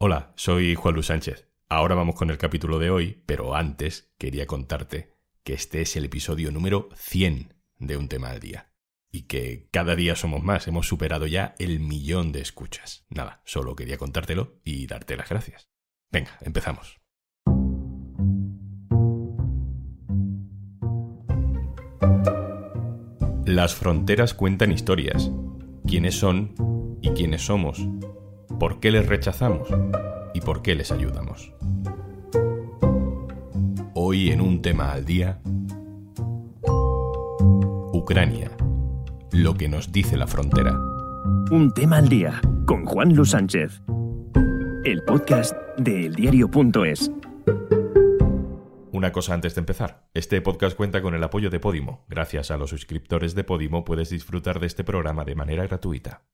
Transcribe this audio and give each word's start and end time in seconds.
Hola, 0.00 0.32
soy 0.36 0.76
Juan 0.76 0.94
Luis 0.94 1.06
Sánchez. 1.06 1.48
Ahora 1.68 1.96
vamos 1.96 2.14
con 2.14 2.30
el 2.30 2.38
capítulo 2.38 2.78
de 2.78 2.88
hoy, 2.88 3.20
pero 3.26 3.56
antes 3.56 4.12
quería 4.16 4.46
contarte 4.46 5.16
que 5.42 5.54
este 5.54 5.80
es 5.80 5.96
el 5.96 6.04
episodio 6.04 6.52
número 6.52 6.88
100 6.94 7.54
de 7.80 7.96
Un 7.96 8.06
tema 8.06 8.30
al 8.30 8.38
día. 8.38 8.70
Y 9.10 9.22
que 9.22 9.66
cada 9.72 9.96
día 9.96 10.14
somos 10.14 10.44
más, 10.44 10.68
hemos 10.68 10.86
superado 10.86 11.26
ya 11.26 11.56
el 11.58 11.80
millón 11.80 12.30
de 12.30 12.42
escuchas. 12.42 13.06
Nada, 13.10 13.42
solo 13.44 13.74
quería 13.74 13.98
contártelo 13.98 14.60
y 14.62 14.86
darte 14.86 15.16
las 15.16 15.28
gracias. 15.28 15.68
Venga, 16.12 16.38
empezamos. 16.42 17.00
Las 23.44 23.74
fronteras 23.74 24.32
cuentan 24.32 24.70
historias. 24.70 25.28
¿Quiénes 25.88 26.14
son 26.14 26.54
y 27.02 27.10
quiénes 27.10 27.42
somos? 27.46 27.84
¿Por 28.58 28.80
qué 28.80 28.90
les 28.90 29.06
rechazamos? 29.06 29.68
¿Y 30.34 30.40
por 30.40 30.62
qué 30.62 30.74
les 30.74 30.90
ayudamos? 30.90 31.52
Hoy 33.94 34.30
en 34.30 34.40
un 34.40 34.62
tema 34.62 34.90
al 34.90 35.04
día, 35.04 35.40
Ucrania, 37.92 38.50
lo 39.30 39.54
que 39.54 39.68
nos 39.68 39.92
dice 39.92 40.16
la 40.16 40.26
frontera. 40.26 40.76
Un 41.52 41.72
tema 41.72 41.98
al 41.98 42.08
día 42.08 42.40
con 42.66 42.84
Juan 42.84 43.14
Luis 43.14 43.30
Sánchez. 43.30 43.80
El 44.84 45.04
podcast 45.04 45.54
de 45.76 46.06
eldiario.es. 46.06 47.12
Una 48.90 49.12
cosa 49.12 49.34
antes 49.34 49.54
de 49.54 49.60
empezar. 49.60 50.08
Este 50.14 50.40
podcast 50.40 50.76
cuenta 50.76 51.00
con 51.00 51.14
el 51.14 51.22
apoyo 51.22 51.48
de 51.48 51.60
Podimo. 51.60 52.04
Gracias 52.08 52.50
a 52.50 52.56
los 52.56 52.70
suscriptores 52.70 53.36
de 53.36 53.44
Podimo 53.44 53.84
puedes 53.84 54.10
disfrutar 54.10 54.58
de 54.58 54.66
este 54.66 54.82
programa 54.82 55.24
de 55.24 55.36
manera 55.36 55.64
gratuita. 55.64 56.24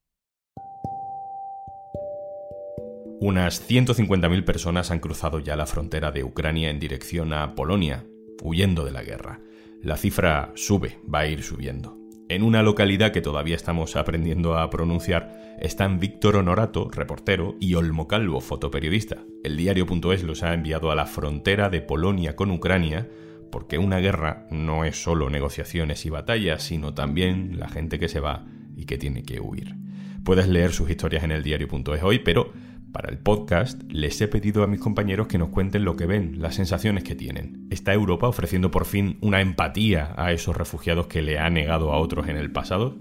Unas 3.20 3.68
150.000 3.68 4.45
personas 4.45 4.91
han 4.91 5.00
cruzado 5.00 5.38
ya 5.38 5.56
la 5.56 5.66
frontera 5.66 6.10
de 6.10 6.24
Ucrania 6.24 6.70
en 6.70 6.80
dirección 6.80 7.32
a 7.32 7.54
Polonia, 7.54 8.04
huyendo 8.43 8.84
de 8.84 8.93
la 8.93 9.02
guerra. 9.02 9.40
La 9.82 9.96
cifra 9.96 10.52
sube, 10.54 10.98
va 11.12 11.21
a 11.21 11.26
ir 11.26 11.43
subiendo. 11.43 11.98
En 12.29 12.43
una 12.43 12.62
localidad 12.62 13.12
que 13.12 13.21
todavía 13.21 13.54
estamos 13.54 13.96
aprendiendo 13.96 14.56
a 14.59 14.71
pronunciar 14.71 15.56
están 15.60 16.01
Víctor 16.01 16.37
Honorato, 16.37 16.90
reportero, 16.90 17.54
y 17.60 17.74
Olmo 17.74 18.09
Calvo, 18.09 18.40
fotoperiodista. 18.40 19.18
El 19.45 19.56
diario.es 19.56 20.23
los 20.23 20.43
ha 20.43 20.54
enviado 20.54 20.90
a 20.90 20.95
la 20.95 21.06
frontera 21.06 21.71
de 21.71 21.82
Polonia 21.82 22.34
con 22.34 22.51
Ucrania 22.51 23.09
porque 23.54 23.78
una 23.78 23.99
guerra 23.99 24.49
no 24.51 24.84
es 24.84 25.01
solo 25.01 25.30
negociaciones 25.30 26.04
y 26.06 26.10
batallas, 26.10 26.65
sino 26.65 26.93
también 26.93 27.60
la 27.60 27.68
gente 27.68 28.01
que 28.01 28.09
se 28.09 28.18
va 28.18 28.46
y 28.74 28.84
que 28.84 28.99
tiene 28.99 29.23
que 29.23 29.38
huir. 29.38 29.76
Puedes 30.24 30.49
leer 30.49 30.73
sus 30.73 30.90
historias 30.90 31.23
en 31.23 31.30
el 31.30 31.45
diario.es 31.45 32.02
hoy, 32.02 32.18
pero 32.18 32.52
para 32.95 33.10
el 33.10 33.18
podcast 33.18 33.82
les 33.90 34.20
he 34.20 34.28
pedido 34.28 34.62
a 34.62 34.68
mis 34.68 34.80
compañeros 34.80 35.26
que 35.26 35.37
nos 35.37 35.48
cuenten 35.48 35.84
lo 35.84 35.96
que 35.96 36.06
ven, 36.06 36.40
las 36.40 36.54
sensaciones 36.54 37.02
que 37.02 37.16
tienen. 37.16 37.66
¿Está 37.70 37.92
Europa 37.92 38.28
ofreciendo 38.28 38.70
por 38.70 38.84
fin 38.84 39.18
una 39.20 39.40
empatía 39.40 40.14
a 40.16 40.30
esos 40.30 40.56
refugiados 40.56 41.09
que 41.09 41.20
le 41.20 41.40
ha 41.40 41.50
negado 41.50 41.92
a 41.92 41.98
otros 41.98 42.28
en 42.28 42.37
el 42.37 42.52
pasado? 42.52 42.95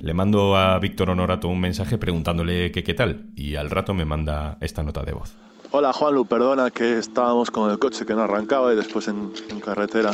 Le 0.00 0.14
mando 0.14 0.56
a 0.56 0.76
Víctor 0.80 1.10
Honorato 1.10 1.46
un 1.46 1.60
mensaje 1.60 1.96
preguntándole 1.96 2.72
qué 2.72 2.92
tal 2.92 3.26
y 3.36 3.54
al 3.54 3.70
rato 3.70 3.94
me 3.94 4.04
manda 4.04 4.58
esta 4.60 4.82
nota 4.82 5.04
de 5.04 5.12
voz. 5.12 5.36
Hola 5.70 5.92
Juanlu, 5.92 6.26
perdona 6.26 6.72
que 6.72 6.98
estábamos 6.98 7.52
con 7.52 7.70
el 7.70 7.78
coche 7.78 8.04
que 8.04 8.14
no 8.14 8.22
arrancaba 8.22 8.72
y 8.72 8.76
después 8.76 9.06
en, 9.06 9.30
en 9.48 9.60
carretera 9.60 10.10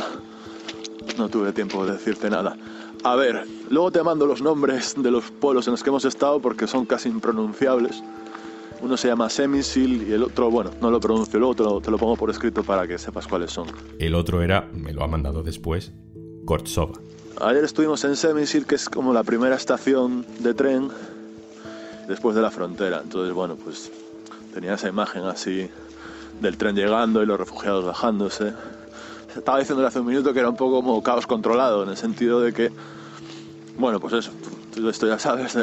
no 1.17 1.27
tuve 1.27 1.51
tiempo 1.53 1.83
de 1.87 1.93
decirte 1.93 2.29
nada. 2.29 2.55
A 3.03 3.15
ver, 3.15 3.47
luego 3.71 3.89
te 3.89 4.03
mando 4.03 4.27
los 4.27 4.43
nombres 4.43 4.93
de 4.95 5.09
los 5.09 5.31
pueblos 5.31 5.67
en 5.67 5.71
los 5.71 5.81
que 5.81 5.89
hemos 5.89 6.05
estado 6.05 6.39
porque 6.39 6.67
son 6.67 6.85
casi 6.85 7.09
impronunciables 7.09 8.03
uno 8.83 8.97
se 8.97 9.07
llama 9.07 9.29
Semisil 9.29 10.05
y 10.09 10.11
el 10.11 10.23
otro, 10.23 10.51
bueno, 10.51 10.71
no 10.81 10.91
lo 10.91 10.99
pronuncio, 10.99 11.39
luego 11.39 11.55
te 11.55 11.63
lo, 11.63 11.79
te 11.79 11.89
lo 11.89 11.97
pongo 11.97 12.17
por 12.17 12.29
escrito 12.29 12.63
para 12.63 12.85
que 12.85 12.97
sepas 12.97 13.25
cuáles 13.27 13.49
son. 13.49 13.67
El 13.97 14.13
otro 14.13 14.41
era, 14.41 14.67
me 14.73 14.91
lo 14.91 15.03
ha 15.03 15.07
mandado 15.07 15.41
después, 15.41 15.93
Kortsova. 16.43 16.99
Ayer 17.39 17.63
estuvimos 17.63 18.03
en 18.03 18.17
Semisil, 18.17 18.65
que 18.65 18.75
es 18.75 18.89
como 18.89 19.13
la 19.13 19.23
primera 19.23 19.55
estación 19.55 20.25
de 20.39 20.53
tren 20.53 20.89
después 22.09 22.35
de 22.35 22.41
la 22.41 22.51
frontera. 22.51 22.99
Entonces, 23.01 23.33
bueno, 23.33 23.55
pues 23.55 23.89
tenía 24.53 24.73
esa 24.73 24.89
imagen 24.89 25.23
así 25.23 25.69
del 26.41 26.57
tren 26.57 26.75
llegando 26.75 27.23
y 27.23 27.25
los 27.25 27.39
refugiados 27.39 27.85
bajándose. 27.85 28.51
Estaba 29.33 29.59
diciéndole 29.59 29.87
hace 29.87 30.01
un 30.01 30.07
minuto 30.07 30.33
que 30.33 30.39
era 30.39 30.49
un 30.49 30.57
poco 30.57 30.75
como 30.75 31.01
caos 31.01 31.25
controlado, 31.25 31.83
en 31.83 31.89
el 31.89 31.97
sentido 31.97 32.41
de 32.41 32.51
que, 32.51 32.69
bueno, 33.77 34.01
pues 34.01 34.13
eso, 34.13 34.31
esto 34.89 35.07
ya 35.07 35.19
sabes, 35.19 35.57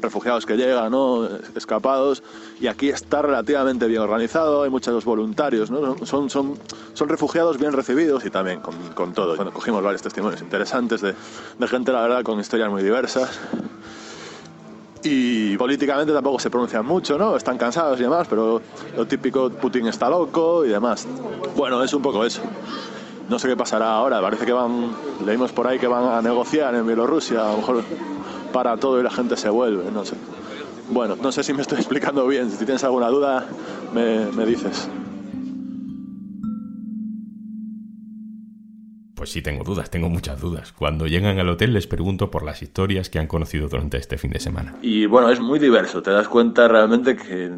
refugiados 0.00 0.46
que 0.46 0.56
llegan, 0.56 0.90
¿no? 0.92 1.28
escapados, 1.54 2.22
y 2.60 2.66
aquí 2.66 2.88
está 2.88 3.22
relativamente 3.22 3.86
bien 3.86 4.02
organizado, 4.02 4.62
hay 4.62 4.70
muchos 4.70 5.04
voluntarios, 5.04 5.70
¿no? 5.70 5.96
son, 6.06 6.30
son, 6.30 6.58
son 6.94 7.08
refugiados 7.08 7.58
bien 7.58 7.72
recibidos 7.72 8.24
y 8.24 8.30
también 8.30 8.60
con, 8.60 8.74
con 8.94 9.12
todo. 9.12 9.36
Bueno, 9.36 9.52
cogimos 9.52 9.82
varios 9.82 10.02
testimonios 10.02 10.40
interesantes 10.42 11.00
de, 11.00 11.14
de 11.58 11.68
gente, 11.68 11.92
la 11.92 12.02
verdad, 12.02 12.22
con 12.22 12.38
historias 12.40 12.70
muy 12.70 12.82
diversas. 12.82 13.40
Y 15.04 15.56
políticamente 15.56 16.12
tampoco 16.12 16.38
se 16.38 16.48
pronuncian 16.48 16.86
mucho, 16.86 17.18
¿no? 17.18 17.36
Están 17.36 17.58
cansados 17.58 17.98
y 17.98 18.04
demás, 18.04 18.28
pero 18.30 18.62
lo 18.96 19.06
típico, 19.06 19.50
Putin 19.50 19.88
está 19.88 20.08
loco 20.08 20.64
y 20.64 20.68
demás. 20.68 21.08
Bueno, 21.56 21.82
es 21.82 21.92
un 21.92 22.02
poco 22.02 22.24
eso. 22.24 22.40
No 23.28 23.38
sé 23.38 23.48
qué 23.48 23.56
pasará 23.56 23.94
ahora, 23.94 24.20
parece 24.20 24.46
que 24.46 24.52
van, 24.52 24.92
leímos 25.24 25.52
por 25.52 25.66
ahí 25.66 25.78
que 25.78 25.88
van 25.88 26.04
a 26.04 26.22
negociar 26.22 26.74
en 26.74 26.86
Bielorrusia, 26.86 27.48
a 27.48 27.52
lo 27.52 27.56
mejor 27.58 27.84
para 28.52 28.76
todo 28.76 29.00
y 29.00 29.02
la 29.02 29.10
gente 29.10 29.36
se 29.36 29.48
vuelve, 29.48 29.90
no 29.90 30.04
sé. 30.04 30.16
Bueno, 30.90 31.16
no 31.16 31.32
sé 31.32 31.42
si 31.42 31.52
me 31.52 31.62
estoy 31.62 31.78
explicando 31.80 32.26
bien, 32.26 32.50
si 32.50 32.64
tienes 32.64 32.84
alguna 32.84 33.08
duda 33.08 33.46
me, 33.92 34.26
me 34.32 34.46
dices. 34.46 34.88
Pues 39.22 39.30
sí, 39.30 39.40
tengo 39.40 39.62
dudas, 39.62 39.88
tengo 39.88 40.08
muchas 40.08 40.40
dudas. 40.40 40.72
Cuando 40.72 41.06
llegan 41.06 41.38
al 41.38 41.48
hotel 41.48 41.72
les 41.72 41.86
pregunto 41.86 42.28
por 42.28 42.42
las 42.42 42.60
historias 42.60 43.08
que 43.08 43.20
han 43.20 43.28
conocido 43.28 43.68
durante 43.68 43.96
este 43.96 44.18
fin 44.18 44.32
de 44.32 44.40
semana. 44.40 44.74
Y 44.82 45.06
bueno, 45.06 45.30
es 45.30 45.38
muy 45.38 45.60
diverso, 45.60 46.02
te 46.02 46.10
das 46.10 46.26
cuenta 46.26 46.66
realmente 46.66 47.14
que 47.14 47.48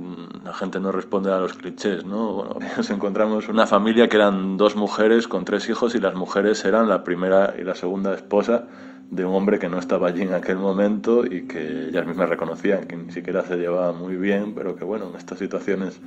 la 0.44 0.52
gente 0.52 0.78
no 0.78 0.92
responde 0.92 1.32
a 1.32 1.38
los 1.38 1.54
clichés, 1.54 2.04
¿no? 2.04 2.34
Bueno, 2.34 2.56
nos 2.76 2.90
encontramos 2.90 3.48
una 3.48 3.66
familia 3.66 4.10
que 4.10 4.16
eran 4.16 4.58
dos 4.58 4.76
mujeres 4.76 5.26
con 5.26 5.46
tres 5.46 5.66
hijos 5.70 5.94
y 5.94 6.00
las 6.00 6.14
mujeres 6.14 6.62
eran 6.66 6.86
la 6.86 7.02
primera 7.02 7.54
y 7.58 7.64
la 7.64 7.74
segunda 7.74 8.12
esposa 8.12 8.66
de 9.10 9.24
un 9.24 9.34
hombre 9.34 9.58
que 9.58 9.68
no 9.68 9.78
estaba 9.78 10.08
allí 10.08 10.22
en 10.22 10.34
aquel 10.34 10.56
momento 10.56 11.24
y 11.24 11.46
que 11.46 11.88
ellas 11.88 12.06
mismas 12.06 12.28
reconocían 12.28 12.86
que 12.86 12.96
ni 12.96 13.12
siquiera 13.12 13.42
se 13.42 13.56
llevaba 13.56 13.92
muy 13.92 14.16
bien, 14.16 14.54
pero 14.54 14.76
que 14.76 14.84
bueno, 14.84 15.08
en 15.10 15.16
estas 15.16 15.38
situaciones 15.38 16.00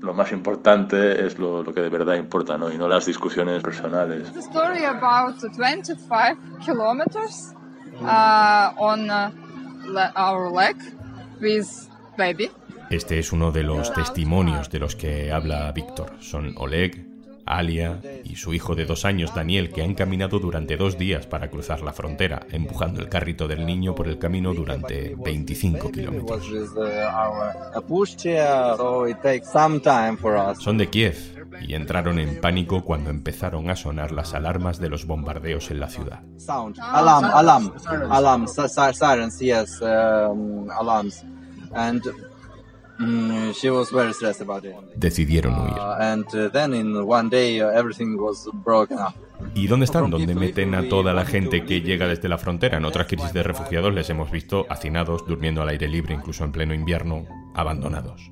lo 0.00 0.14
más 0.14 0.32
importante 0.32 1.26
es 1.26 1.38
lo, 1.38 1.62
lo 1.62 1.74
que 1.74 1.80
de 1.80 1.88
verdad 1.88 2.14
importa, 2.14 2.56
¿no? 2.56 2.72
Y 2.72 2.78
no 2.78 2.88
las 2.88 3.06
discusiones 3.06 3.62
personales. 3.62 4.32
The 4.32 4.40
story 4.40 4.84
about 4.84 5.40
25 5.40 6.38
kilometers 6.64 7.54
uh, 8.00 8.72
on 8.78 9.10
uh, 9.10 9.30
our 10.16 10.50
leg 10.52 10.76
with 11.40 11.66
baby. 12.16 12.50
Este 12.90 13.18
es 13.20 13.32
uno 13.32 13.52
de 13.52 13.62
los 13.62 13.92
testimonios 13.92 14.68
de 14.70 14.80
los 14.80 14.96
que 14.96 15.30
habla 15.30 15.70
Víctor. 15.72 16.10
Son 16.18 16.54
Oleg, 16.56 17.09
Alia 17.56 18.00
y 18.24 18.36
su 18.36 18.52
hijo 18.54 18.74
de 18.74 18.84
dos 18.86 19.04
años, 19.04 19.34
Daniel, 19.34 19.70
que 19.70 19.82
han 19.82 19.94
caminado 19.94 20.38
durante 20.38 20.76
dos 20.76 20.98
días 20.98 21.26
para 21.26 21.50
cruzar 21.50 21.82
la 21.82 21.92
frontera, 21.92 22.46
empujando 22.50 23.00
el 23.00 23.08
carrito 23.08 23.48
del 23.48 23.66
niño 23.66 23.94
por 23.94 24.08
el 24.08 24.18
camino 24.18 24.54
durante 24.54 25.14
25 25.16 25.90
kilómetros. 25.90 26.46
Son 30.60 30.78
de 30.78 30.88
Kiev 30.88 31.16
y 31.66 31.74
entraron 31.74 32.18
en 32.18 32.40
pánico 32.40 32.84
cuando 32.84 33.10
empezaron 33.10 33.68
a 33.70 33.76
sonar 33.76 34.12
las 34.12 34.32
alarmas 34.34 34.78
de 34.78 34.88
los 34.88 35.04
bombardeos 35.06 35.70
en 35.70 35.80
la 35.80 35.88
ciudad. 35.88 36.20
Alarm, 36.80 37.24
alarm, 37.34 37.72
alarm, 38.10 38.46
si- 38.48 38.62
si- 38.68 38.94
sirens, 38.94 39.38
yes, 39.38 39.80
um, 39.82 40.70
alarms. 40.70 41.24
Decidieron 44.94 45.54
huir. 45.54 45.78
And 46.00 46.26
then 46.52 46.74
in 46.74 46.94
one 46.96 47.28
day 47.30 47.58
everything 47.60 48.16
was 48.18 48.48
broken 48.64 48.98
up. 48.98 49.14
¿Y 49.54 49.66
dónde 49.66 49.84
están? 49.84 50.10
¿Dónde 50.10 50.34
meten 50.34 50.74
a 50.74 50.88
toda 50.88 51.14
la 51.14 51.24
gente 51.24 51.64
que 51.64 51.80
llega 51.80 52.06
desde 52.06 52.28
la 52.28 52.38
frontera? 52.38 52.76
En 52.76 52.84
otras 52.84 53.06
crisis 53.06 53.32
de 53.32 53.42
refugiados 53.42 53.94
les 53.94 54.10
hemos 54.10 54.30
visto 54.30 54.66
hacinados, 54.68 55.26
durmiendo 55.26 55.62
al 55.62 55.70
aire 55.70 55.88
libre, 55.88 56.14
incluso 56.14 56.44
en 56.44 56.52
pleno 56.52 56.74
invierno, 56.74 57.24
abandonados. 57.54 58.30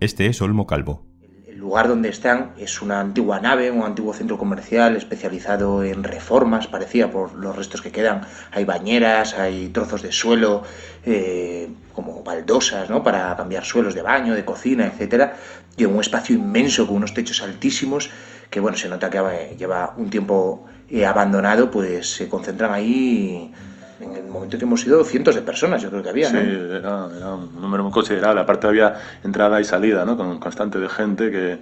Este 0.00 0.26
es 0.26 0.40
Olmo 0.40 0.66
Calvo. 0.66 1.06
El 1.54 1.60
lugar 1.60 1.86
donde 1.86 2.08
están 2.08 2.50
es 2.58 2.82
una 2.82 2.98
antigua 2.98 3.38
nave, 3.38 3.70
un 3.70 3.84
antiguo 3.84 4.12
centro 4.12 4.36
comercial 4.36 4.96
especializado 4.96 5.84
en 5.84 6.02
reformas, 6.02 6.66
parecía 6.66 7.12
por 7.12 7.32
los 7.32 7.54
restos 7.54 7.80
que 7.80 7.92
quedan. 7.92 8.22
Hay 8.50 8.64
bañeras, 8.64 9.34
hay 9.34 9.68
trozos 9.68 10.02
de 10.02 10.10
suelo, 10.10 10.64
eh, 11.06 11.68
como 11.92 12.24
baldosas, 12.24 12.90
¿no? 12.90 13.04
Para 13.04 13.36
cambiar 13.36 13.64
suelos 13.64 13.94
de 13.94 14.02
baño, 14.02 14.34
de 14.34 14.44
cocina, 14.44 14.86
etcétera. 14.86 15.36
Y 15.76 15.84
un 15.84 16.00
espacio 16.00 16.34
inmenso 16.34 16.88
con 16.88 16.96
unos 16.96 17.14
techos 17.14 17.40
altísimos 17.40 18.10
que, 18.50 18.58
bueno, 18.58 18.76
se 18.76 18.88
nota 18.88 19.08
que 19.08 19.18
eh, 19.18 19.54
lleva 19.56 19.94
un 19.96 20.10
tiempo 20.10 20.66
eh, 20.90 21.06
abandonado, 21.06 21.70
pues 21.70 22.16
se 22.16 22.28
concentran 22.28 22.72
ahí 22.72 23.54
en 24.00 24.16
el 24.16 24.24
momento 24.24 24.58
que 24.58 24.64
hemos 24.64 24.84
ido, 24.86 25.04
cientos 25.04 25.34
de 25.34 25.42
personas, 25.42 25.82
yo 25.82 25.90
creo 25.90 26.02
que 26.02 26.08
había, 26.08 26.28
Sí, 26.28 26.36
era, 26.36 27.08
era 27.16 27.34
un 27.34 27.60
número 27.60 27.84
muy 27.84 27.92
considerable. 27.92 28.40
Aparte 28.40 28.66
había 28.66 28.94
entrada 29.22 29.60
y 29.60 29.64
salida, 29.64 30.04
¿no? 30.04 30.16
Con 30.16 30.38
constante 30.38 30.78
de 30.78 30.88
gente 30.88 31.30
que, 31.30 31.58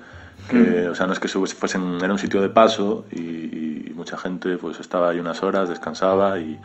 que, 0.48 0.88
o 0.88 0.94
sea, 0.94 1.06
no 1.06 1.12
es 1.12 1.20
que 1.20 1.28
se 1.28 1.38
fuesen, 1.38 1.98
era 2.02 2.12
un 2.12 2.18
sitio 2.18 2.40
de 2.40 2.48
paso 2.48 3.04
y, 3.10 3.20
y 3.20 3.92
mucha 3.94 4.16
gente 4.16 4.56
pues 4.56 4.80
estaba 4.80 5.10
ahí 5.10 5.20
unas 5.20 5.42
horas, 5.42 5.68
descansaba 5.68 6.38
y 6.38 6.58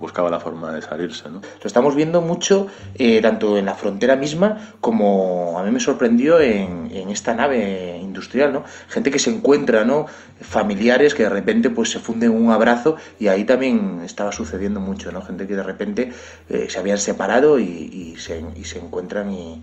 buscaba 0.00 0.30
la 0.30 0.40
forma 0.40 0.72
de 0.72 0.82
salirse, 0.82 1.28
¿no? 1.28 1.40
Lo 1.40 1.66
estamos 1.66 1.94
viendo 1.94 2.20
mucho, 2.20 2.68
eh, 2.94 3.20
tanto 3.20 3.58
en 3.58 3.66
la 3.66 3.74
frontera 3.74 4.16
misma 4.16 4.74
como 4.80 5.58
a 5.58 5.62
mí 5.62 5.70
me 5.70 5.80
sorprendió 5.80 6.40
en, 6.40 6.90
en 6.92 7.08
esta 7.10 7.34
nave 7.34 7.98
industrial, 8.00 8.52
¿no? 8.52 8.64
Gente 8.88 9.10
que 9.10 9.18
se 9.18 9.30
encuentra, 9.30 9.84
¿no? 9.84 10.06
Familiares 10.40 11.14
que 11.14 11.24
de 11.24 11.30
repente 11.30 11.70
pues 11.70 11.90
se 11.90 11.98
funden 11.98 12.30
un 12.30 12.50
abrazo 12.50 12.96
y 13.18 13.28
ahí 13.28 13.44
también 13.44 14.00
estaba 14.04 14.32
sucediendo 14.32 14.80
mucho, 14.80 15.12
¿no? 15.12 15.22
Gente 15.22 15.46
que 15.46 15.56
de 15.56 15.62
repente 15.62 16.12
eh, 16.48 16.66
se 16.68 16.78
habían 16.78 16.98
separado 16.98 17.58
y, 17.58 17.64
y 17.64 18.16
se, 18.16 18.44
y 18.56 18.64
se 18.64 18.78
encuentran 18.78 19.32
y, 19.32 19.62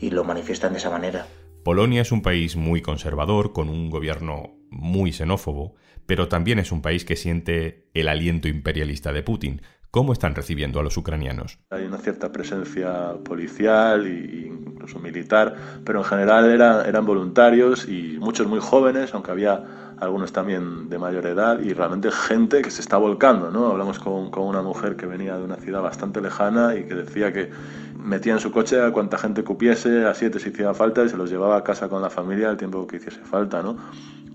y 0.00 0.10
lo 0.10 0.24
manifiestan 0.24 0.72
de 0.72 0.78
esa 0.78 0.90
manera. 0.90 1.26
Polonia 1.62 2.02
es 2.02 2.12
un 2.12 2.22
país 2.22 2.54
muy 2.54 2.80
conservador, 2.80 3.52
con 3.52 3.68
un 3.68 3.90
gobierno 3.90 4.54
muy 4.70 5.12
xenófobo, 5.12 5.74
pero 6.06 6.28
también 6.28 6.60
es 6.60 6.70
un 6.70 6.80
país 6.80 7.04
que 7.04 7.16
siente 7.16 7.88
el 7.92 8.08
aliento 8.08 8.46
imperialista 8.46 9.12
de 9.12 9.24
Putin. 9.24 9.62
¿Cómo 9.96 10.12
están 10.12 10.34
recibiendo 10.34 10.78
a 10.78 10.82
los 10.82 10.98
ucranianos? 10.98 11.58
Hay 11.70 11.86
una 11.86 11.96
cierta 11.96 12.30
presencia 12.30 13.14
policial 13.24 14.04
e 14.04 14.46
incluso 14.46 14.98
militar, 14.98 15.56
pero 15.86 16.00
en 16.00 16.04
general 16.04 16.50
era, 16.50 16.86
eran 16.86 17.06
voluntarios 17.06 17.88
y 17.88 18.18
muchos 18.20 18.46
muy 18.46 18.60
jóvenes, 18.60 19.14
aunque 19.14 19.30
había 19.30 19.94
algunos 19.98 20.32
también 20.32 20.90
de 20.90 20.98
mayor 20.98 21.24
edad 21.24 21.60
y 21.60 21.72
realmente 21.72 22.10
gente 22.10 22.60
que 22.60 22.70
se 22.70 22.82
está 22.82 22.98
volcando, 22.98 23.50
¿no? 23.50 23.68
Hablamos 23.68 23.98
con, 23.98 24.30
con 24.30 24.42
una 24.42 24.60
mujer 24.60 24.96
que 24.96 25.06
venía 25.06 25.38
de 25.38 25.44
una 25.44 25.56
ciudad 25.56 25.80
bastante 25.80 26.20
lejana 26.20 26.74
y 26.74 26.84
que 26.84 26.94
decía 26.94 27.32
que 27.32 27.50
metía 27.98 28.34
en 28.34 28.40
su 28.40 28.52
coche 28.52 28.78
a 28.78 28.92
cuanta 28.92 29.16
gente 29.16 29.44
cupiese, 29.44 30.04
a 30.04 30.12
siete 30.12 30.40
si 30.40 30.50
hiciera 30.50 30.74
falta 30.74 31.04
y 31.04 31.08
se 31.08 31.16
los 31.16 31.30
llevaba 31.30 31.56
a 31.56 31.64
casa 31.64 31.88
con 31.88 32.02
la 32.02 32.10
familia 32.10 32.50
el 32.50 32.58
tiempo 32.58 32.86
que 32.86 32.96
hiciese 32.96 33.20
falta, 33.20 33.62
¿no? 33.62 33.78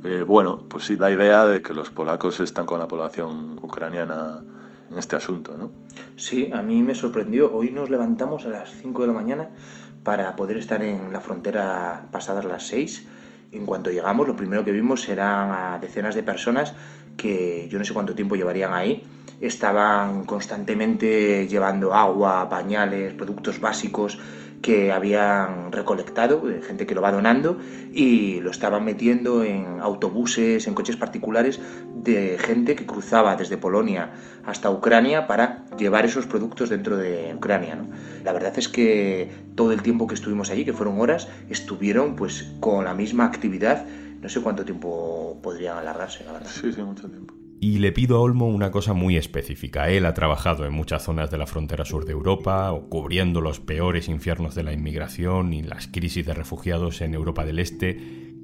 Eh, 0.05 0.23
bueno, 0.27 0.65
pues 0.67 0.85
sí, 0.85 0.97
la 0.97 1.11
idea 1.11 1.45
de 1.45 1.61
que 1.61 1.75
los 1.75 1.91
polacos 1.91 2.39
están 2.39 2.65
con 2.65 2.79
la 2.79 2.87
población 2.87 3.59
ucraniana 3.61 4.41
en 4.91 4.97
este 4.97 5.15
asunto, 5.15 5.55
¿no? 5.57 5.71
Sí, 6.15 6.51
a 6.53 6.61
mí 6.61 6.83
me 6.83 6.95
sorprendió. 6.95 7.53
Hoy 7.53 7.71
nos 7.71 7.89
levantamos 7.89 8.45
a 8.45 8.49
las 8.49 8.69
5 8.81 9.01
de 9.01 9.07
la 9.07 9.13
mañana 9.13 9.49
para 10.03 10.35
poder 10.35 10.57
estar 10.57 10.83
en 10.83 11.13
la 11.13 11.21
frontera 11.21 12.07
pasadas 12.11 12.45
las 12.45 12.67
6. 12.67 13.07
En 13.53 13.65
cuanto 13.65 13.89
llegamos, 13.89 14.27
lo 14.27 14.35
primero 14.35 14.63
que 14.63 14.71
vimos 14.71 15.07
eran 15.09 15.51
a 15.51 15.79
decenas 15.79 16.15
de 16.15 16.23
personas 16.23 16.73
que 17.17 17.67
yo 17.69 17.77
no 17.77 17.85
sé 17.85 17.93
cuánto 17.93 18.15
tiempo 18.15 18.35
llevarían 18.35 18.73
ahí. 18.73 19.03
Estaban 19.39 20.25
constantemente 20.25 21.47
llevando 21.47 21.93
agua, 21.93 22.47
pañales, 22.49 23.13
productos 23.13 23.59
básicos 23.59 24.19
que 24.61 24.91
habían 24.91 25.71
recolectado, 25.71 26.41
de 26.41 26.61
gente 26.61 26.85
que 26.85 26.95
lo 26.95 27.01
va 27.01 27.11
donando, 27.11 27.57
y 27.91 28.39
lo 28.41 28.51
estaban 28.51 28.85
metiendo 28.85 29.43
en 29.43 29.79
autobuses, 29.79 30.67
en 30.67 30.73
coches 30.73 30.97
particulares 30.97 31.59
de 31.95 32.37
gente 32.39 32.75
que 32.75 32.85
cruzaba 32.85 33.35
desde 33.35 33.57
Polonia 33.57 34.11
hasta 34.45 34.69
Ucrania 34.69 35.27
para 35.27 35.65
llevar 35.77 36.05
esos 36.05 36.27
productos 36.27 36.69
dentro 36.69 36.97
de 36.97 37.33
Ucrania. 37.35 37.77
La 38.23 38.33
verdad 38.33 38.53
es 38.57 38.67
que 38.67 39.31
todo 39.55 39.71
el 39.71 39.81
tiempo 39.81 40.07
que 40.07 40.15
estuvimos 40.15 40.49
allí, 40.51 40.65
que 40.65 40.73
fueron 40.73 40.99
horas, 40.99 41.27
estuvieron 41.49 42.15
pues 42.15 42.53
con 42.59 42.85
la 42.85 42.93
misma 42.93 43.25
actividad. 43.25 43.85
No 44.21 44.29
sé 44.29 44.41
cuánto 44.41 44.63
tiempo 44.63 45.39
podrían 45.41 45.77
alargarse, 45.77 46.23
la 46.23 46.33
verdad. 46.33 46.49
Sí, 46.49 46.71
sí, 46.71 46.81
mucho 46.81 47.09
tiempo. 47.09 47.40
Y 47.63 47.77
le 47.77 47.91
pido 47.91 48.17
a 48.17 48.21
Olmo 48.21 48.47
una 48.47 48.71
cosa 48.71 48.93
muy 48.93 49.17
específica. 49.17 49.87
Él 49.91 50.07
ha 50.07 50.15
trabajado 50.15 50.65
en 50.65 50.73
muchas 50.73 51.03
zonas 51.03 51.29
de 51.29 51.37
la 51.37 51.45
frontera 51.45 51.85
sur 51.85 52.05
de 52.05 52.11
Europa, 52.11 52.73
cubriendo 52.89 53.39
los 53.39 53.59
peores 53.59 54.09
infiernos 54.09 54.55
de 54.55 54.63
la 54.63 54.73
inmigración 54.73 55.53
y 55.53 55.61
las 55.61 55.85
crisis 55.85 56.25
de 56.25 56.33
refugiados 56.33 57.01
en 57.01 57.13
Europa 57.13 57.45
del 57.45 57.59
Este. 57.59 57.99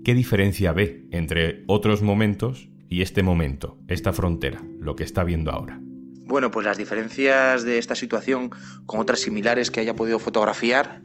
¿Qué 0.06 0.14
diferencia 0.14 0.72
ve 0.72 1.08
entre 1.10 1.64
otros 1.66 2.04
momentos 2.04 2.70
y 2.90 3.02
este 3.02 3.24
momento, 3.24 3.80
esta 3.88 4.14
frontera, 4.14 4.62
lo 4.80 4.96
que 4.96 5.04
está 5.04 5.24
viendo 5.24 5.50
ahora? 5.50 5.82
Bueno, 5.82 6.52
pues 6.52 6.68
las 6.68 6.78
diferencias 6.78 7.64
de 7.64 7.80
esta 7.80 7.96
situación 7.96 8.52
con 8.86 9.00
otras 9.00 9.20
similares 9.22 9.72
que 9.72 9.80
haya 9.80 9.96
podido 9.96 10.20
fotografiar 10.20 11.02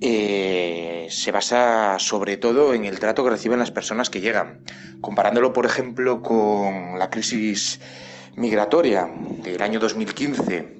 eh, 0.00 1.08
se 1.10 1.32
basa 1.32 1.98
sobre 1.98 2.36
todo 2.36 2.74
en 2.74 2.84
el 2.84 2.98
trato 2.98 3.24
que 3.24 3.30
reciben 3.30 3.58
las 3.58 3.70
personas 3.70 4.10
que 4.10 4.20
llegan. 4.20 4.60
Comparándolo, 5.00 5.52
por 5.52 5.66
ejemplo, 5.66 6.22
con 6.22 6.98
la 6.98 7.10
crisis 7.10 7.80
migratoria 8.36 9.10
del 9.42 9.60
año 9.62 9.80
2015 9.80 10.76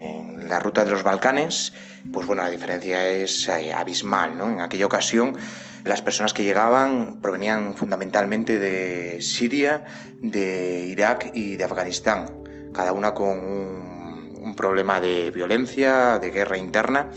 en 0.00 0.48
la 0.48 0.58
ruta 0.58 0.84
de 0.84 0.90
los 0.90 1.02
Balcanes, 1.02 1.72
pues 2.12 2.26
bueno, 2.26 2.42
la 2.42 2.50
diferencia 2.50 3.08
es 3.08 3.48
eh, 3.48 3.72
abismal. 3.72 4.38
En 4.40 4.60
aquella 4.60 4.86
ocasión 4.86 5.36
las 5.84 6.02
personas 6.02 6.32
que 6.32 6.44
llegaban 6.44 7.20
provenían 7.20 7.74
fundamentalmente 7.74 8.58
de 8.58 9.20
Siria, 9.20 9.84
de 10.20 10.86
Irak 10.86 11.30
y 11.34 11.56
de 11.56 11.64
Afganistán, 11.64 12.26
cada 12.72 12.92
una 12.92 13.14
con 13.14 13.38
un 13.38 14.54
problema 14.56 15.00
de 15.00 15.30
violencia, 15.30 16.18
de 16.18 16.30
guerra 16.30 16.58
interna. 16.58 17.08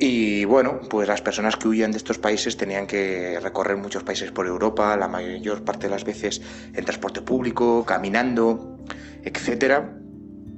Y 0.00 0.44
bueno, 0.44 0.80
pues 0.88 1.08
las 1.08 1.22
personas 1.22 1.56
que 1.56 1.66
huían 1.66 1.90
de 1.90 1.98
estos 1.98 2.18
países 2.18 2.56
tenían 2.56 2.86
que 2.86 3.40
recorrer 3.42 3.76
muchos 3.76 4.04
países 4.04 4.30
por 4.30 4.46
Europa, 4.46 4.96
la 4.96 5.08
mayor 5.08 5.64
parte 5.64 5.88
de 5.88 5.90
las 5.90 6.04
veces 6.04 6.40
en 6.72 6.84
transporte 6.84 7.20
público, 7.20 7.84
caminando, 7.84 8.78
etcétera. 9.24 9.98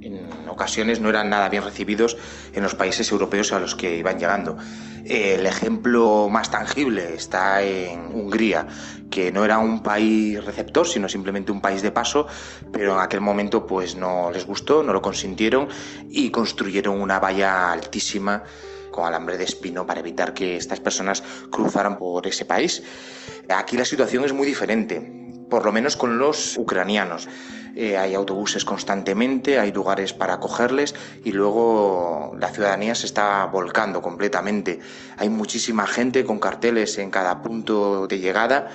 En 0.01 0.47
ocasiones 0.47 0.99
no 0.99 1.09
eran 1.09 1.29
nada 1.31 1.49
bien 1.49 1.63
recibidos 1.63 2.17
en 2.53 2.61
los 2.61 2.75
países 2.75 3.11
europeos 3.11 3.51
a 3.51 3.59
los 3.59 3.73
que 3.73 3.97
iban 3.97 4.19
llegando. 4.19 4.57
El 5.05 5.47
ejemplo 5.47 6.29
más 6.29 6.51
tangible 6.51 7.15
está 7.15 7.63
en 7.63 8.13
Hungría, 8.13 8.67
que 9.09 9.31
no 9.31 9.43
era 9.43 9.57
un 9.57 9.81
país 9.81 10.43
receptor, 10.43 10.87
sino 10.87 11.09
simplemente 11.09 11.51
un 11.51 11.61
país 11.61 11.81
de 11.81 11.91
paso, 11.91 12.27
pero 12.71 12.93
en 12.93 12.99
aquel 12.99 13.21
momento 13.21 13.65
pues 13.65 13.95
no 13.95 14.29
les 14.31 14.45
gustó, 14.45 14.83
no 14.83 14.93
lo 14.93 15.01
consintieron 15.01 15.67
y 16.09 16.29
construyeron 16.29 17.01
una 17.01 17.19
valla 17.19 17.71
altísima 17.71 18.43
con 18.91 19.05
alambre 19.05 19.37
de 19.37 19.45
espino 19.45 19.85
para 19.85 20.01
evitar 20.01 20.33
que 20.33 20.57
estas 20.57 20.79
personas 20.79 21.23
cruzaran 21.49 21.97
por 21.97 22.27
ese 22.27 22.45
país. 22.45 22.83
Aquí 23.49 23.77
la 23.77 23.85
situación 23.85 24.25
es 24.25 24.33
muy 24.33 24.45
diferente, 24.45 25.01
por 25.49 25.65
lo 25.65 25.71
menos 25.71 25.97
con 25.97 26.17
los 26.17 26.57
ucranianos. 26.57 27.27
Eh, 27.75 27.97
hay 27.97 28.15
autobuses 28.15 28.65
constantemente, 28.65 29.57
hay 29.57 29.71
lugares 29.71 30.13
para 30.13 30.33
acogerles 30.33 30.93
y 31.23 31.31
luego 31.31 32.35
la 32.37 32.49
ciudadanía 32.49 32.95
se 32.95 33.05
está 33.05 33.45
volcando 33.45 34.01
completamente. 34.01 34.79
Hay 35.17 35.29
muchísima 35.29 35.87
gente 35.87 36.25
con 36.25 36.39
carteles 36.39 36.97
en 36.97 37.09
cada 37.09 37.41
punto 37.41 38.07
de 38.07 38.19
llegada 38.19 38.69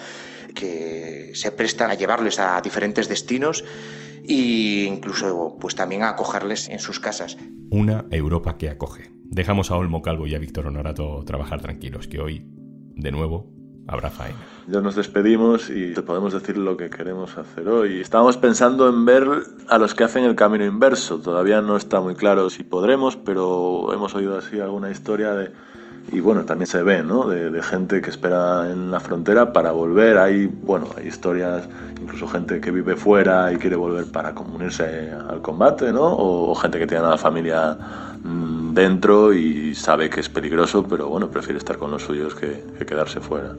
que 0.55 1.33
se 1.35 1.52
prestan 1.52 1.90
a 1.90 1.95
llevarles 1.95 2.38
a 2.38 2.61
diferentes 2.62 3.09
destinos 3.09 3.64
e 4.28 4.85
incluso 4.85 5.56
pues 5.61 5.75
también 5.75 6.02
a 6.02 6.11
acogerles 6.11 6.68
en 6.68 6.78
sus 6.78 7.00
casas. 7.00 7.37
Una 7.71 8.04
Europa 8.11 8.56
que 8.59 8.71
acoge. 8.71 9.11
Dejamos 9.25 9.71
a 9.71 9.76
Olmo 9.76 10.02
Calvo 10.02 10.26
y 10.26 10.35
a 10.35 10.38
Víctor 10.38 10.66
Honorato 10.66 11.23
trabajar 11.25 11.61
tranquilos, 11.61 12.06
que 12.06 12.21
hoy, 12.21 12.47
de 12.95 13.11
nuevo, 13.11 13.52
habrá 13.88 14.11
faena. 14.11 14.38
Ya 14.68 14.80
nos 14.80 14.97
despedimos 14.97 15.71
y 15.71 15.95
te 15.95 16.02
podemos 16.02 16.33
decir 16.33 16.56
lo 16.59 16.76
que 16.76 16.90
queremos 16.90 17.37
hacer 17.38 17.68
hoy. 17.68 18.00
Estábamos 18.00 18.37
pensando 18.37 18.88
en 18.88 19.04
ver 19.04 19.26
a 19.68 19.78
los 19.78 19.95
que 19.95 20.04
hacen 20.04 20.25
el 20.25 20.35
camino 20.35 20.64
inverso. 20.64 21.21
Todavía 21.21 21.61
no 21.61 21.76
está 21.76 22.00
muy 22.00 22.14
claro 22.14 22.50
si 22.50 22.64
podremos, 22.64 23.16
pero 23.16 23.92
hemos 23.92 24.14
oído 24.14 24.37
así 24.38 24.61
alguna 24.61 24.90
historia 24.90 25.33
de... 25.35 25.52
Y 26.13 26.21
bueno, 26.21 26.45
también 26.45 26.67
se 26.67 26.83
ve, 26.83 27.03
¿no? 27.03 27.29
De, 27.29 27.51
de 27.51 27.63
gente 27.63 28.01
que 28.01 28.11
espera 28.11 28.71
en 28.71 28.91
la 28.91 29.01
frontera 29.01 29.53
para 29.53 29.73
volver. 29.73 30.19
Hay, 30.19 30.47
bueno, 30.47 30.87
hay 30.97 31.09
historias, 31.09 31.69
incluso 32.01 32.29
gente 32.29 32.61
que 32.61 32.71
vive 32.71 32.95
fuera 32.95 33.53
y 33.53 33.57
quiere 33.57 33.77
volver 33.77 34.07
para 34.07 34.33
unirse 34.33 35.11
al 35.29 35.43
combate, 35.43 35.93
¿no? 35.93 36.05
O, 36.05 36.51
o 36.51 36.55
gente 36.55 36.79
que 36.79 36.87
tiene 36.87 37.05
a 37.05 37.11
la 37.11 37.19
familia 37.19 37.77
mmm, 38.23 38.73
dentro 38.73 39.33
y 39.33 39.75
sabe 39.75 40.09
que 40.09 40.21
es 40.21 40.29
peligroso, 40.29 40.87
pero 40.89 41.09
bueno, 41.09 41.29
prefiere 41.29 41.59
estar 41.59 41.77
con 41.77 41.91
los 41.91 42.05
suyos 42.05 42.35
que, 42.37 42.63
que 42.79 42.87
quedarse 42.87 43.21
fuera. 43.21 43.57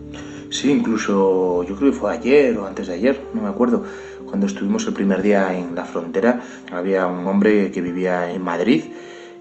Sí, 0.50 0.72
incluso 0.72 1.64
yo 1.64 1.76
creo 1.76 1.92
que 1.92 1.98
fue 1.98 2.14
ayer 2.14 2.58
o 2.58 2.66
antes 2.66 2.88
de 2.88 2.94
ayer, 2.94 3.22
no 3.34 3.42
me 3.42 3.50
acuerdo, 3.50 3.84
cuando 4.26 4.46
estuvimos 4.46 4.88
el 4.88 4.94
primer 4.94 5.22
día 5.22 5.54
en 5.54 5.76
la 5.76 5.84
frontera, 5.84 6.42
había 6.72 7.08
un 7.08 7.28
hombre 7.28 7.72
que 7.72 7.82
vivía 7.82 8.32
en 8.32 8.42
Madrid 8.42 8.86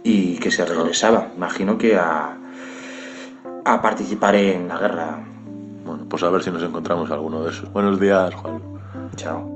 y 0.02 0.38
que 0.38 0.50
se 0.50 0.64
regresaba, 0.64 1.30
imagino 1.36 1.78
que 1.78 1.96
a, 1.96 2.36
a 3.66 3.82
participar 3.82 4.36
en 4.36 4.68
la 4.68 4.78
guerra. 4.78 5.24
Bueno, 5.84 6.06
pues 6.08 6.22
a 6.22 6.30
ver 6.30 6.42
si 6.42 6.52
nos 6.52 6.62
encontramos 6.62 7.10
alguno 7.10 7.42
de 7.42 7.50
esos. 7.50 7.72
Buenos 7.72 7.98
días, 7.98 8.32
Juan. 8.34 8.62
Chao. 9.16 9.52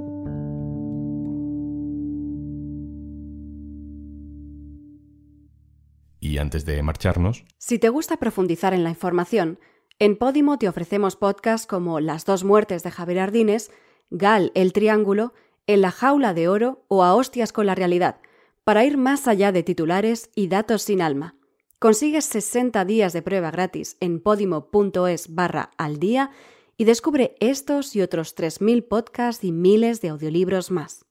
Y 6.19 6.39
antes 6.39 6.65
de 6.67 6.83
marcharnos, 6.83 7.45
Si 7.59 7.79
te 7.79 7.89
gusta 7.89 8.17
profundizar 8.17 8.75
en 8.75 8.83
la 8.83 8.91
información, 8.91 9.61
en 10.01 10.17
Podimo 10.17 10.59
te 10.59 10.69
ofrecemos 10.69 11.15
podcasts 11.15 11.69
como 11.69 12.01
Las 12.01 12.25
dos 12.25 12.43
muertes 12.43 12.83
de 12.83 12.91
Javier 12.91 13.21
Ardines, 13.21 13.71
Gal 14.11 14.51
el 14.57 14.73
Triángulo, 14.73 15.35
En 15.69 15.81
la 15.81 15.93
jaula 15.93 16.35
de 16.35 16.49
oro 16.49 16.85
o 16.89 17.05
A 17.05 17.15
hostias 17.15 17.53
con 17.53 17.67
la 17.67 17.77
realidad, 17.77 18.21
para 18.65 18.85
ir 18.85 18.97
más 18.97 19.29
allá 19.29 19.53
de 19.53 19.63
titulares 19.63 20.31
y 20.35 20.49
datos 20.49 20.83
sin 20.83 21.01
alma. 21.01 21.37
Consigue 21.81 22.21
60 22.21 22.85
días 22.85 23.15
de 23.15 23.23
prueba 23.23 23.51
gratis 23.51 23.97
en 24.01 24.21
podimo.es 24.21 25.35
barra 25.35 25.71
al 25.79 25.99
día 25.99 26.31
y 26.77 26.85
descubre 26.85 27.37
estos 27.41 27.97
y 27.97 28.03
otros 28.03 28.37
3.000 28.37 28.87
podcasts 28.87 29.43
y 29.45 29.51
miles 29.51 30.03
de 30.03 30.11
audiolibros 30.11 30.71
más. 30.71 31.07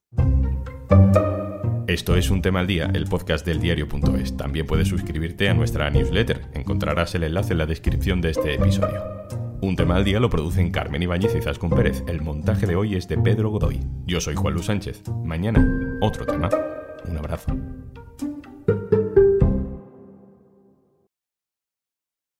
Esto 1.87 2.15
es 2.15 2.29
Un 2.29 2.43
Tema 2.43 2.59
al 2.59 2.67
Día, 2.67 2.91
el 2.93 3.05
podcast 3.05 3.47
del 3.47 3.59
diario.es. 3.59 4.37
También 4.37 4.67
puedes 4.67 4.87
suscribirte 4.87 5.49
a 5.49 5.55
nuestra 5.55 5.89
newsletter. 5.89 6.51
Encontrarás 6.53 7.15
el 7.15 7.23
enlace 7.23 7.53
en 7.53 7.57
la 7.57 7.65
descripción 7.65 8.21
de 8.21 8.29
este 8.29 8.53
episodio. 8.53 9.03
Un 9.61 9.75
Tema 9.75 9.95
al 9.95 10.03
Día 10.05 10.19
lo 10.19 10.29
producen 10.29 10.69
Carmen 10.69 11.01
Ibáñez 11.01 11.33
y 11.35 11.41
Zascún 11.41 11.71
Pérez. 11.71 12.03
El 12.05 12.21
montaje 12.21 12.67
de 12.67 12.75
hoy 12.75 12.93
es 12.93 13.07
de 13.07 13.17
Pedro 13.17 13.49
Godoy. 13.49 13.79
Yo 14.05 14.21
soy 14.21 14.35
Juan 14.35 14.53
Luis 14.53 14.67
Sánchez. 14.67 15.01
Mañana, 15.23 15.97
otro 15.99 16.27
tema. 16.27 16.47
Un 17.07 17.17
abrazo. 17.17 17.55